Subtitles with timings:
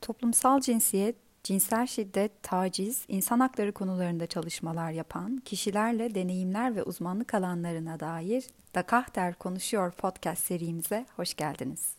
[0.00, 8.00] Toplumsal cinsiyet, cinsel şiddet, taciz, insan hakları konularında çalışmalar yapan kişilerle deneyimler ve uzmanlık alanlarına
[8.00, 8.44] dair
[8.74, 11.92] Dakahter Konuşuyor podcast serimize hoş geldiniz.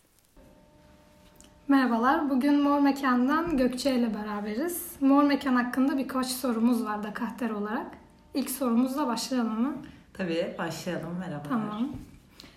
[1.68, 4.86] Merhabalar, bugün Mor Mekan'dan Gökçe ile beraberiz.
[5.00, 7.86] Mor Mekan hakkında birkaç sorumuz var Dakahter olarak.
[8.34, 9.76] İlk sorumuzla başlayalım mı?
[10.12, 11.18] Tabii, başlayalım.
[11.18, 11.48] Merhaba.
[11.48, 11.88] Tamam.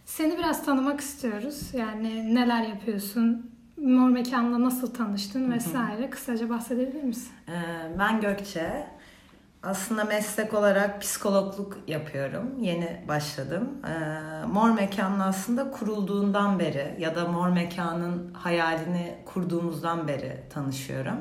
[0.05, 1.73] Seni biraz tanımak istiyoruz.
[1.73, 6.09] Yani neler yapıyorsun, Mor Mekan'la nasıl tanıştın vesaire.
[6.09, 7.31] Kısaca bahsedebilir misin?
[7.49, 7.51] Ee,
[7.99, 8.87] ben Gökçe.
[9.63, 12.55] Aslında meslek olarak psikologluk yapıyorum.
[12.59, 13.69] Yeni başladım.
[13.87, 21.17] Ee, Mor Mekan'la aslında kurulduğundan beri ya da Mor Mekan'ın hayalini kurduğumuzdan beri tanışıyorum.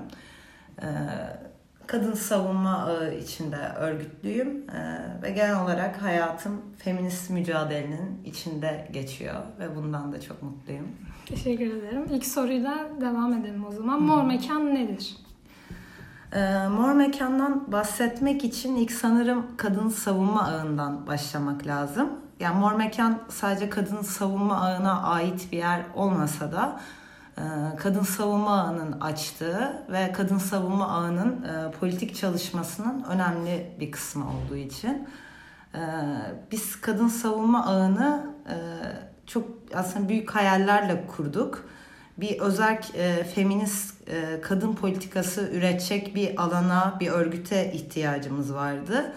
[0.82, 0.86] Ee,
[1.94, 4.64] kadın savunma ağı içinde örgütlüyüm
[5.22, 10.86] ve genel olarak hayatım feminist mücadelenin içinde geçiyor ve bundan da çok mutluyum.
[11.26, 12.06] Teşekkür ederim.
[12.10, 14.02] İlk soruyla devam edelim o zaman.
[14.02, 15.16] Mor mekan nedir?
[16.32, 22.08] Ee, mor mekandan bahsetmek için ilk sanırım kadın savunma ağından başlamak lazım.
[22.40, 27.03] Yani mor mekan sadece kadın savunma ağına ait bir yer olmasa da e,
[27.76, 34.56] kadın savunma ağının açtığı ve kadın savunma ağının e, politik çalışmasının önemli bir kısmı olduğu
[34.56, 35.08] için
[35.74, 35.80] e,
[36.52, 38.34] biz kadın savunma ağını
[39.26, 41.68] çok aslında büyük hayallerle kurduk.
[42.18, 49.12] Bir özerk e, feminist e, kadın politikası üretecek bir alana, bir örgüte ihtiyacımız vardı.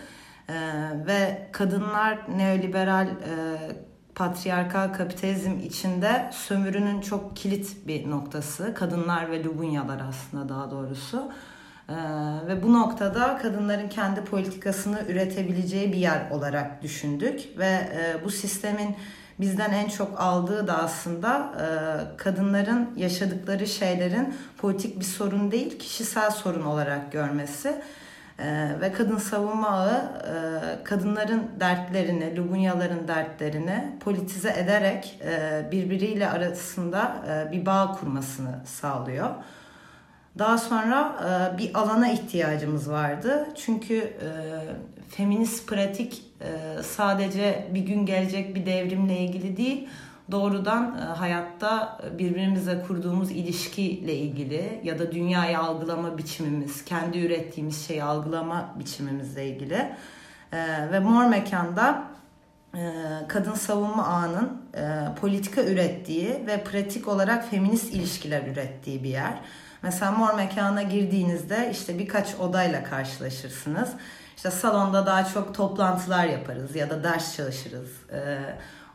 [0.50, 0.54] E,
[1.08, 3.14] ve kadınlar neoliberal e,
[4.18, 8.74] patriarkal kapitalizm içinde sömürünün çok kilit bir noktası.
[8.74, 11.32] Kadınlar ve Lubunyalar aslında daha doğrusu.
[11.90, 11.94] Ee,
[12.48, 18.96] ve bu noktada kadınların kendi politikasını üretebileceği bir yer olarak düşündük ve e, bu sistemin
[19.40, 21.68] bizden en çok aldığı da aslında e,
[22.18, 27.82] kadınların yaşadıkları şeylerin politik bir sorun değil, kişisel sorun olarak görmesi.
[28.40, 37.16] E, ve kadın savunma ağı e, kadınların dertlerini, Lubunyaların dertlerini politize ederek e, birbiriyle arasında
[37.30, 39.30] e, bir bağ kurmasını sağlıyor.
[40.40, 43.48] Daha sonra e, bir alana ihtiyacımız vardı.
[43.56, 44.30] Çünkü e,
[45.10, 49.90] feminist pratik e, sadece bir gün gelecek bir devrimle ilgili değil,
[50.32, 58.04] doğrudan e, hayatta birbirimizle kurduğumuz ilişkiyle ilgili ya da dünyayı algılama biçimimiz, kendi ürettiğimiz şeyi
[58.04, 59.96] algılama biçimimizle ilgili.
[60.52, 62.04] E, ve Mor Mekan'da
[62.76, 62.92] e,
[63.28, 69.34] kadın savunma ağının e, politika ürettiği ve pratik olarak feminist ilişkiler ürettiği bir yer.
[69.84, 73.90] Mesela mor mekana girdiğinizde işte birkaç odayla karşılaşırsınız.
[74.36, 77.90] İşte salonda daha çok toplantılar yaparız ya da ders çalışırız.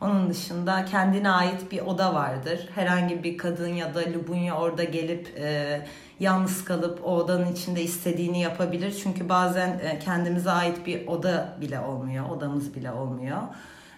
[0.03, 2.69] Onun dışında kendine ait bir oda vardır.
[2.75, 5.81] Herhangi bir kadın ya da lubunya orada gelip e,
[6.21, 9.01] yalnız kalıp o odanın içinde istediğini yapabilir.
[9.03, 13.39] Çünkü bazen e, kendimize ait bir oda bile olmuyor, odamız bile olmuyor.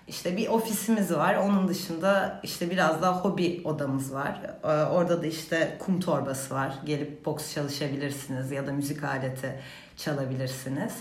[0.09, 1.35] İşte bir ofisimiz var.
[1.35, 4.41] Onun dışında işte biraz daha hobi odamız var.
[4.65, 6.75] Ee, orada da işte kum torbası var.
[6.85, 9.61] Gelip boks çalışabilirsiniz ya da müzik aleti
[9.97, 10.93] çalabilirsiniz.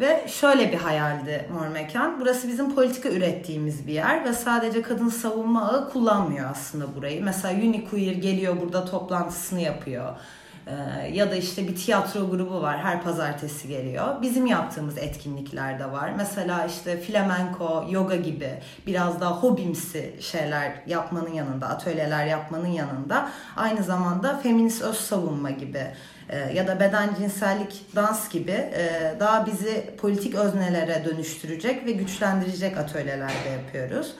[0.00, 2.20] Ve şöyle bir hayaldi Mor Mekan.
[2.20, 7.24] Burası bizim politika ürettiğimiz bir yer ve sadece kadın savunma ağı kullanmıyor aslında burayı.
[7.24, 10.16] Mesela Uniqueer geliyor burada toplantısını yapıyor.
[10.66, 14.22] Ee, ya da işte bir tiyatro grubu var her pazartesi geliyor.
[14.22, 16.12] Bizim yaptığımız etkinlikler de var.
[16.16, 18.50] Mesela işte flamenko, yoga gibi
[18.86, 25.86] biraz daha hobimsi şeyler yapmanın yanında, atölyeler yapmanın yanında aynı zamanda feminist öz savunma gibi
[26.54, 33.48] ya da beden cinsellik dans gibi e, daha bizi politik öznelere dönüştürecek ve güçlendirecek atölyelerde
[33.48, 34.14] yapıyoruz.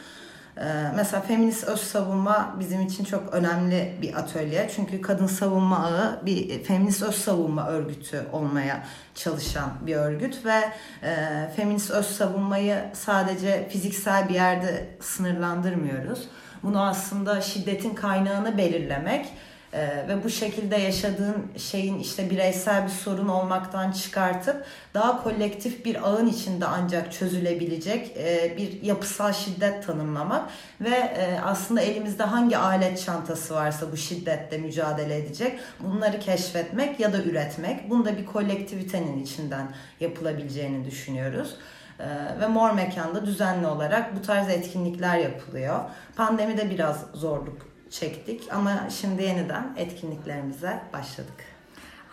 [0.60, 0.62] Ee,
[0.96, 4.70] mesela feminist öz savunma bizim için çok önemli bir atölye.
[4.76, 10.60] Çünkü kadın savunma ağı bir feminist öz savunma örgütü olmaya çalışan bir örgüt ve
[11.02, 16.28] e, feminist öz savunmayı sadece fiziksel bir yerde sınırlandırmıyoruz.
[16.62, 19.26] Bunu aslında şiddetin kaynağını belirlemek
[19.72, 26.08] ee, ve bu şekilde yaşadığın şeyin işte bireysel bir sorun olmaktan çıkartıp daha kolektif bir
[26.08, 30.50] ağın içinde ancak çözülebilecek e, bir yapısal şiddet tanımlamak
[30.80, 37.12] ve e, aslında elimizde hangi alet çantası varsa bu şiddetle mücadele edecek bunları keşfetmek ya
[37.12, 37.90] da üretmek.
[37.90, 41.56] Bunu da bir kolektivitenin içinden yapılabileceğini düşünüyoruz
[42.00, 45.80] ee, ve Mor Mekan'da düzenli olarak bu tarz etkinlikler yapılıyor.
[46.16, 51.44] Pandemide biraz zorluk çektik ama şimdi yeniden etkinliklerimize başladık.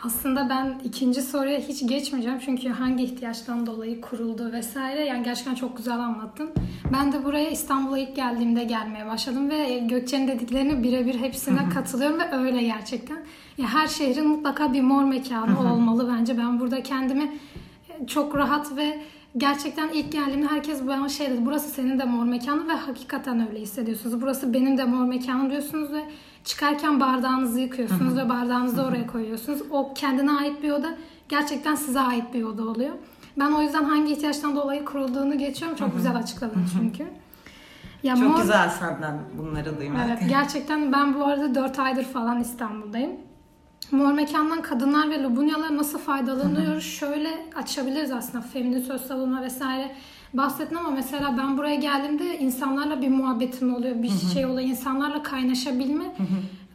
[0.04, 5.78] Aslında ben ikinci soruya hiç geçmeyeceğim çünkü hangi ihtiyaçtan dolayı kuruldu vesaire yani gerçekten çok
[5.78, 6.50] güzel anlattın.
[6.94, 12.32] Ben de buraya İstanbul'a ilk geldiğimde gelmeye başladım ve Gökçe'nin dediklerini birebir hepsine katılıyorum ve
[12.32, 13.18] öyle gerçekten.
[13.58, 16.38] Ya her şehrin mutlaka bir mor mekanı olmalı bence.
[16.38, 17.38] Ben burada kendimi
[18.08, 19.02] çok rahat ve
[19.38, 21.45] gerçekten ilk geldiğimde herkes bana şey dedi.
[21.45, 24.22] Burası senin de mor mekanı ve hakikaten öyle hissediyorsunuz.
[24.22, 26.06] Burası benim de mor mekanım diyorsunuz ve
[26.44, 29.62] çıkarken bardağınızı yıkıyorsunuz ve bardağınızı oraya koyuyorsunuz.
[29.72, 30.98] O kendine ait bir oda
[31.30, 32.94] gerçekten size ait bir oda oluyor.
[33.39, 35.78] Ben o yüzden hangi ihtiyaçtan dolayı kurulduğunu geçiyorum.
[35.78, 37.06] Çok güzel açıkladın çünkü.
[38.04, 38.42] Ya Çok mor...
[38.42, 40.01] güzel senden bunları duymak.
[40.07, 43.12] Evet gerçekten ben bu arada 4 aydır falan İstanbul'dayım.
[43.92, 46.81] Mor mekandan kadınlar ve Lubunyalar nasıl faydalanıyor?
[46.81, 49.92] Şöyle açabiliriz aslında feminin söz savunma vesaire
[50.34, 56.04] bahsettin ama mesela ben buraya geldiğimde insanlarla bir muhabbetim oluyor, bir şey oluyor, insanlarla kaynaşabilme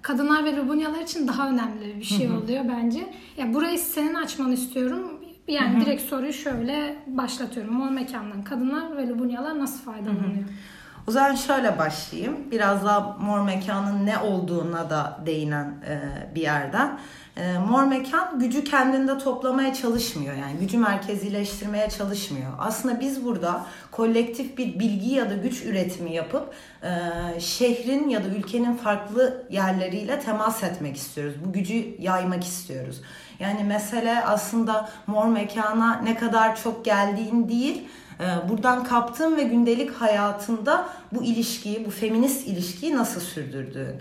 [0.02, 3.12] kadınlar ve Lubunyalar için daha önemli bir şey oluyor bence.
[3.36, 5.12] Ya burayı senin açmanı istiyorum.
[5.48, 7.74] Yani direkt soruyu şöyle başlatıyorum.
[7.74, 10.44] Mor mekandan kadınlar ve Lubunyalar nasıl faydalanıyor?
[11.08, 12.50] O zaman şöyle başlayayım.
[12.50, 15.74] Biraz daha mor mekanın ne olduğuna da değinen
[16.34, 16.98] bir yerden.
[17.36, 20.34] E, mor mekan gücü kendinde toplamaya çalışmıyor.
[20.34, 22.52] Yani gücü merkezileştirmeye çalışmıyor.
[22.58, 26.90] Aslında biz burada kolektif bir bilgi ya da güç üretimi yapıp e,
[27.40, 31.34] şehrin ya da ülkenin farklı yerleriyle temas etmek istiyoruz.
[31.44, 33.00] Bu gücü yaymak istiyoruz.
[33.40, 37.88] Yani mesele aslında mor mekana ne kadar çok geldiğin değil, e,
[38.48, 43.96] buradan kaptığın ve gündelik hayatında bu ilişkiyi, bu feminist ilişkiyi nasıl sürdürdüğün.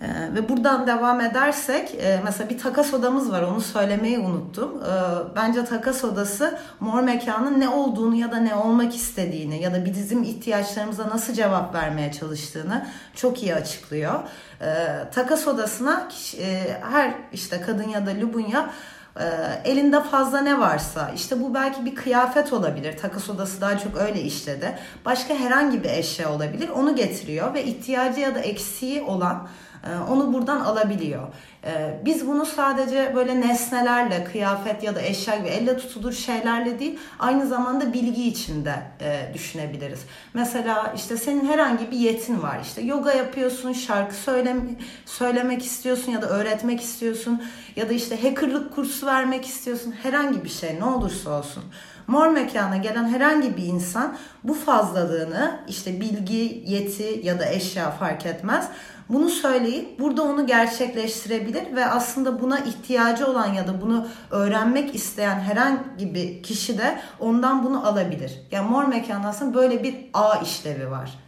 [0.00, 4.82] Ee, ve buradan devam edersek e, mesela bir takas odamız var onu söylemeyi unuttum.
[4.82, 4.88] Ee,
[5.36, 10.22] bence takas odası mor mekanın ne olduğunu ya da ne olmak istediğini ya da bizim
[10.22, 14.20] ihtiyaçlarımıza nasıl cevap vermeye çalıştığını çok iyi açıklıyor.
[14.60, 16.08] Ee, takas odasına
[16.38, 18.70] e, her işte kadın ya da lubunya
[19.20, 19.26] e,
[19.70, 22.96] elinde fazla ne varsa işte bu belki bir kıyafet olabilir.
[22.96, 24.78] Takas odası daha çok öyle işledi.
[25.04, 26.68] Başka herhangi bir eşya olabilir.
[26.68, 29.65] Onu getiriyor ve ihtiyacı ya da eksiği olan ee,
[30.10, 31.28] onu buradan alabiliyor.
[31.64, 36.98] Ee, biz bunu sadece böyle nesnelerle, kıyafet ya da eşya gibi elle tutulur şeylerle değil,
[37.18, 40.00] aynı zamanda bilgi içinde e, düşünebiliriz.
[40.34, 42.58] Mesela işte senin herhangi bir yetin var.
[42.62, 44.76] İşte yoga yapıyorsun, şarkı söylem
[45.06, 47.42] söylemek istiyorsun ya da öğretmek istiyorsun
[47.76, 49.94] ya da işte hackerlık kursu vermek istiyorsun.
[50.02, 51.62] Herhangi bir şey ne olursa olsun.
[52.06, 58.26] Mor mekana gelen herhangi bir insan bu fazlalığını işte bilgi, yeti ya da eşya fark
[58.26, 58.68] etmez
[59.08, 65.40] bunu söyleyip burada onu gerçekleştirebilir ve aslında buna ihtiyacı olan ya da bunu öğrenmek isteyen
[65.40, 68.32] herhangi bir kişi de ondan bunu alabilir.
[68.50, 71.18] Yani mor mekanda aslında böyle bir ağ işlevi var.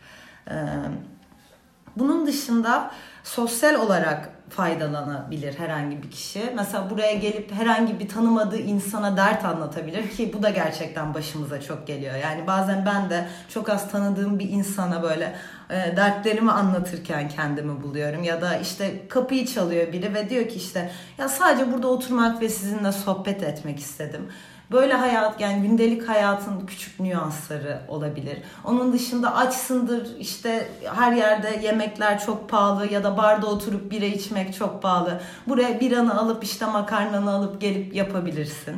[1.97, 2.91] Bunun dışında
[3.25, 6.53] sosyal olarak faydalanabilir herhangi bir kişi.
[6.57, 11.87] Mesela buraya gelip herhangi bir tanımadığı insana dert anlatabilir ki bu da gerçekten başımıza çok
[11.87, 12.15] geliyor.
[12.15, 15.37] Yani bazen ben de çok az tanıdığım bir insana böyle
[15.71, 18.23] e, dertlerimi anlatırken kendimi buluyorum.
[18.23, 22.49] Ya da işte kapıyı çalıyor biri ve diyor ki işte ya sadece burada oturmak ve
[22.49, 24.29] sizinle sohbet etmek istedim.
[24.71, 28.39] Böyle hayat yani gündelik hayatın küçük nüansları olabilir.
[28.65, 34.55] Onun dışında açsındır işte her yerde yemekler çok pahalı ya da barda oturup bira içmek
[34.55, 35.21] çok pahalı.
[35.47, 38.77] Buraya biranı alıp işte makarnanı alıp gelip yapabilirsin.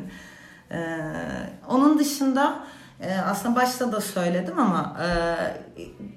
[0.72, 0.98] Ee,
[1.68, 2.60] onun dışında
[3.00, 5.08] e, aslında başta da söyledim ama e,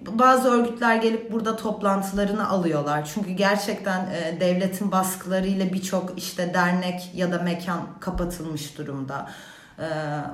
[0.08, 3.12] bazı örgütler gelip burada toplantılarını alıyorlar.
[3.14, 9.30] Çünkü gerçekten e, devletin baskılarıyla birçok işte dernek ya da mekan kapatılmış durumda.
[9.80, 9.84] Ee,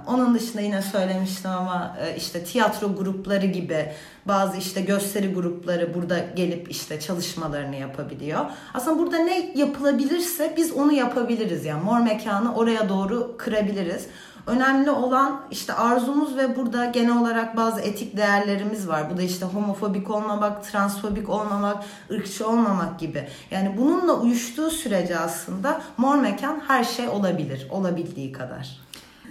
[0.08, 3.92] onun dışında yine söylemiştim ama e, işte tiyatro grupları gibi
[4.26, 8.46] bazı işte gösteri grupları burada gelip işte çalışmalarını yapabiliyor.
[8.74, 14.08] Aslında burada ne yapılabilirse biz onu yapabiliriz yani mor mekanı oraya doğru kırabiliriz.
[14.48, 19.10] Önemli olan işte arzumuz ve burada genel olarak bazı etik değerlerimiz var.
[19.14, 23.28] Bu da işte homofobik olmamak, transfobik olmamak, ırkçı olmamak gibi.
[23.52, 28.89] Yani bununla uyuştuğu sürece aslında mor mekan her şey olabilir, olabildiği kadar.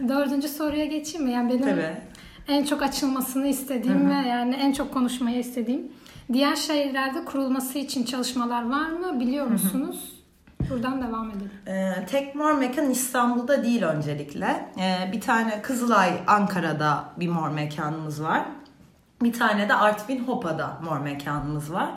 [0.09, 1.33] Dördüncü soruya geçeyim mi?
[1.33, 1.97] Yani benim Tabii.
[2.49, 4.25] en çok açılmasını istediğim Hı-hı.
[4.25, 5.93] ve yani en çok konuşmayı istediğim
[6.33, 9.21] diğer şehirlerde kurulması için çalışmalar var mı?
[9.21, 9.97] Biliyor musunuz?
[10.03, 10.71] Hı-hı.
[10.71, 11.51] Buradan devam edelim.
[11.67, 14.71] Ee, tek mor mekan İstanbul'da değil öncelikle.
[14.79, 18.43] Ee, bir tane Kızılay Ankara'da bir mor mekanımız var.
[19.23, 21.91] Bir tane de Artvin Hopa'da mor mekanımız var.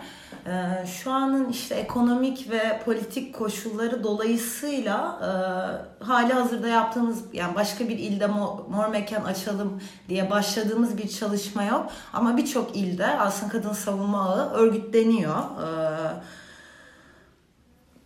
[0.48, 7.90] Ee, şu anın işte ekonomik ve politik koşulları dolayısıyla e, hali hazırda yaptığımız yani başka
[7.90, 11.92] bir ilde mor, mekan açalım diye başladığımız bir çalışma yok.
[12.14, 15.36] Ama birçok ilde aslında kadın savunma ağı örgütleniyor.
[15.38, 16.14] Ee,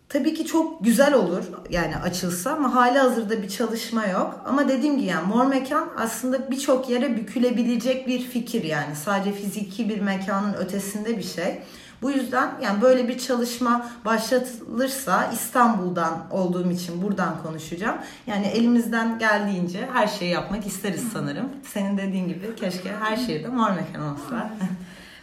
[0.08, 4.40] tabii ki çok güzel olur yani açılsa ama hali hazırda bir çalışma yok.
[4.46, 9.88] Ama dediğim gibi yani mor mekan aslında birçok yere bükülebilecek bir fikir yani sadece fiziki
[9.88, 11.62] bir mekanın ötesinde bir şey.
[12.02, 17.96] Bu yüzden yani böyle bir çalışma başlatılırsa İstanbul'dan olduğum için buradan konuşacağım.
[18.26, 21.48] Yani elimizden geldiğince her şeyi yapmak isteriz sanırım.
[21.72, 24.50] Senin dediğin gibi keşke her şehirde mor mekan olsa.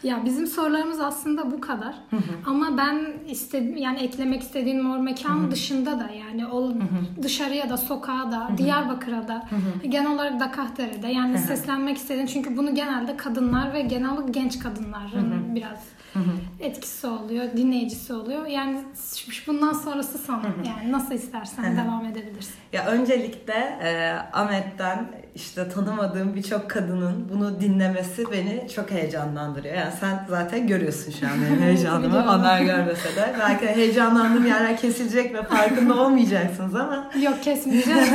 [0.03, 1.95] Ya bizim sorularımız aslında bu kadar.
[2.09, 2.21] Hı hı.
[2.45, 5.51] Ama ben istedim yani eklemek istediğim mor mekan hı hı.
[5.51, 7.23] dışında da yani o hı hı.
[7.23, 8.57] dışarıya da sokağa da hı hı.
[8.57, 9.87] Diyarbakır'a da hı hı.
[9.87, 11.41] genel olarak Dakahdere'de yani hı hı.
[11.41, 12.25] seslenmek istedim.
[12.25, 15.55] Çünkü bunu genelde kadınlar ve genel genç kadınların hı hı.
[15.55, 15.79] biraz
[16.13, 16.31] hı hı.
[16.59, 18.45] etkisi oluyor, dinleyicisi oluyor.
[18.45, 18.77] Yani
[19.47, 20.41] bundan sonrası sana.
[20.67, 22.55] Yani nasıl istersen devam edebilirsin.
[22.73, 29.75] Ya öncelikle e, Ahmet'ten işte tanımadığım birçok kadının bunu dinlemesi beni çok heyecanlandırıyor.
[29.75, 32.17] Yani sen zaten görüyorsun şu an benim heyecanımı.
[32.17, 33.35] Onlar görmese de.
[33.39, 37.11] Belki heyecanlandığım yerler kesilecek ve farkında olmayacaksınız ama.
[37.21, 37.99] Yok kesmeyeceğim.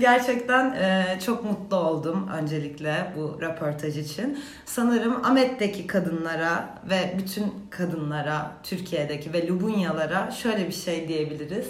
[0.00, 4.38] Gerçekten e, çok mutlu oldum öncelikle bu röportaj için.
[4.64, 11.66] Sanırım Ahmet'teki kadınlara ve bütün kadınlara, Türkiye'deki ve Lubunyalara şöyle bir şey diyebiliriz.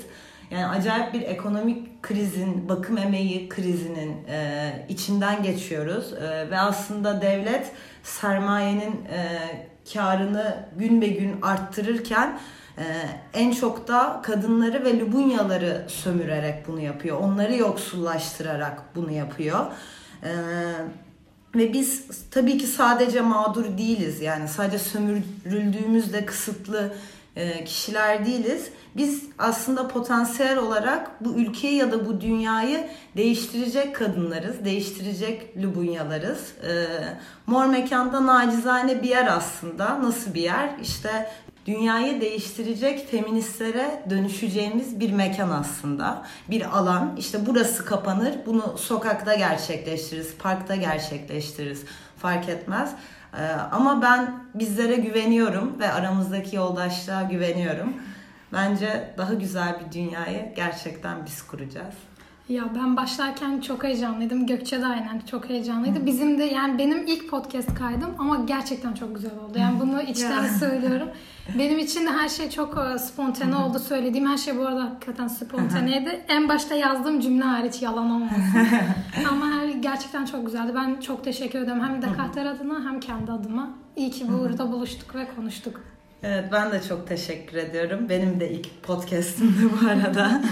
[0.50, 6.12] Yani acayip bir ekonomik krizin, bakım emeği krizinin e, içinden geçiyoruz.
[6.12, 7.72] E, ve aslında devlet
[8.02, 9.40] sermayenin e,
[9.92, 12.38] karını gün be gün arttırırken
[12.78, 12.82] ee,
[13.34, 17.20] en çok da kadınları ve Lubunyaları sömürerek bunu yapıyor.
[17.20, 19.66] Onları yoksullaştırarak bunu yapıyor.
[20.22, 20.28] Ee,
[21.54, 24.20] ve biz tabii ki sadece mağdur değiliz.
[24.20, 26.94] Yani sadece sömürüldüğümüzde kısıtlı
[27.64, 28.71] kişiler değiliz.
[28.97, 36.52] Biz aslında potansiyel olarak bu ülkeyi ya da bu dünyayı değiştirecek kadınlarız, değiştirecek Lubunyalarız.
[36.62, 36.87] Ee,
[37.47, 40.02] Mor Mekan'da nacizane bir yer aslında.
[40.02, 40.71] Nasıl bir yer?
[40.83, 41.31] İşte
[41.66, 46.23] dünyayı değiştirecek feministlere dönüşeceğimiz bir mekan aslında.
[46.50, 47.16] Bir alan.
[47.19, 48.35] İşte burası kapanır.
[48.47, 51.85] Bunu sokakta gerçekleştiririz, parkta gerçekleştiririz.
[52.16, 52.90] Fark etmez.
[53.38, 57.93] Ee, ama ben bizlere güveniyorum ve aramızdaki yoldaşlığa güveniyorum.
[58.52, 61.95] Bence daha güzel bir dünyayı gerçekten biz kuracağız.
[62.48, 64.46] Ya ben başlarken çok heyecanlıydım.
[64.46, 65.98] Gökçe de aynen çok heyecanlıydı.
[65.98, 66.06] Hı.
[66.06, 69.58] Bizim de yani benim ilk podcast kaydım ama gerçekten çok güzel oldu.
[69.58, 71.08] Yani bunu içten söylüyorum.
[71.58, 73.78] Benim için de her şey çok e, spontane oldu.
[73.78, 76.24] Söylediğim her şey bu arada hakikaten spontaneydi.
[76.28, 78.66] en başta yazdığım cümle hariç yalan olmasın.
[79.30, 80.72] ama her gerçekten çok güzeldi.
[80.74, 81.80] Ben çok teşekkür ederim.
[81.80, 83.70] Hem de Kahter adına hem kendi adıma.
[83.96, 85.80] İyi ki burada buluştuk ve konuştuk.
[86.26, 88.09] Evet ben de çok teşekkür ediyorum.
[88.09, 90.42] Benim de ilk podcast'imdi bu arada.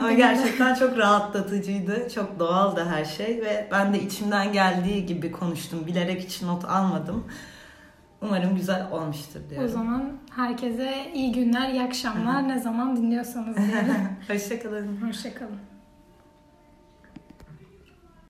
[0.00, 2.08] Ama gerçekten çok rahatlatıcıydı.
[2.14, 5.86] Çok doğaldı her şey ve ben de içimden geldiği gibi konuştum.
[5.86, 7.24] Bilerek hiç not almadım.
[8.22, 9.66] Umarım güzel olmuştur diyorum.
[9.66, 12.48] O zaman herkese iyi günler, iyi akşamlar.
[12.48, 13.96] ne zaman dinliyorsanız diyelim.
[14.28, 15.06] Hoşçakalın.
[15.06, 15.58] Hoşçakalın.